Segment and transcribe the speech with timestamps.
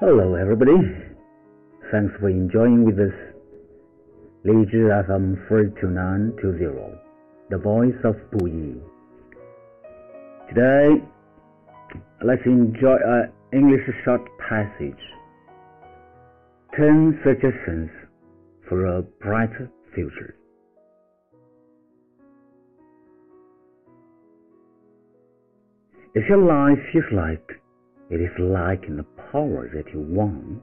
[0.00, 0.80] Hello, everybody.
[1.92, 3.12] Thanks for enjoying with us.
[4.44, 6.96] 荔枝 FM 42920,
[7.50, 8.80] the voice of Buyi.
[10.48, 11.04] Today,
[12.24, 15.04] let's enjoy an English short passage.
[16.78, 17.90] 10 suggestions
[18.70, 20.34] for a brighter future.
[26.14, 27.60] If your life feels like
[28.10, 30.62] it is lacking the power that you want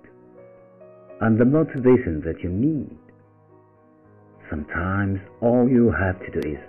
[1.21, 2.97] and the motivation that you need,
[4.49, 6.59] sometimes all you have to do is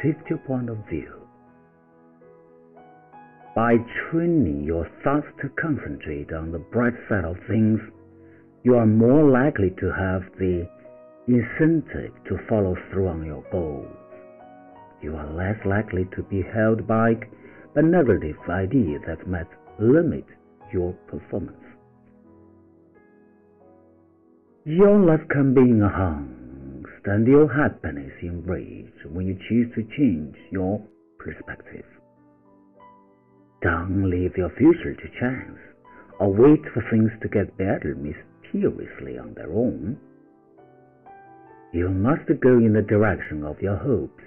[0.00, 1.12] shift your point of view.
[3.54, 3.76] By
[4.10, 7.80] training your thoughts to concentrate on the bright side of things,
[8.62, 10.68] you are more likely to have the
[11.26, 13.94] incentive to follow through on your goals.
[15.02, 17.28] You are less likely to be held back
[17.74, 19.46] by negative ideas that might
[19.78, 20.24] limit
[20.72, 21.56] your performance.
[24.64, 30.82] Your life can be enhanced and your happiness enriched when you choose to change your
[31.18, 31.86] perspective.
[33.62, 35.58] Don't leave your future to chance
[36.20, 39.96] or wait for things to get better mysteriously on their own.
[41.72, 44.22] You must go in the direction of your hopes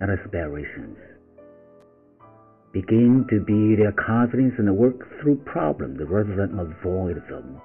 [0.00, 0.98] and aspirations.
[2.72, 7.60] Begin to be their confidence and work through problems rather than avoid them.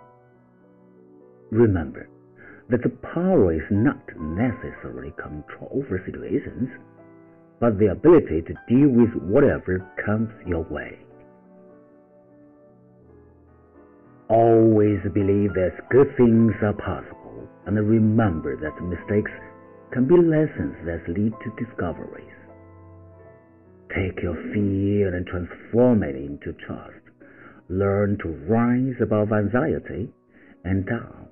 [1.50, 2.10] Remember
[2.70, 6.68] that the power is not necessarily control over situations,
[7.62, 11.00] but the ability to deal with whatever comes your way.
[14.30, 19.32] Always believe that good things are possible, and remember that mistakes
[19.94, 22.47] can be lessons that lead to discoveries.
[23.98, 27.02] Take your fear and transform it into trust.
[27.68, 30.14] Learn to rise above anxiety
[30.64, 31.32] and doubt.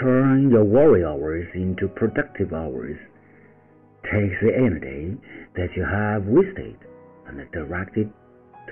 [0.00, 2.96] Turn your worry hours into productive hours.
[4.04, 5.16] Take the energy
[5.56, 6.76] that you have wasted
[7.26, 8.08] and direct it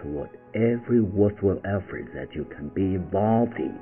[0.01, 3.77] toward every worthwhile effort that you can be involved in.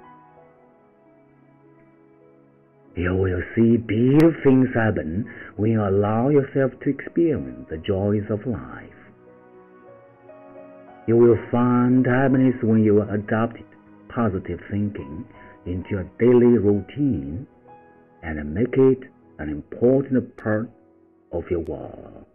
[2.95, 5.25] You will see beautiful things happen
[5.57, 8.89] when you allow yourself to experience the joys of life.
[11.07, 13.57] You will find happiness when you adopt
[14.15, 15.25] positive thinking
[15.65, 17.47] into your daily routine
[18.23, 18.99] and make it
[19.39, 20.71] an important part
[21.33, 22.27] of your work.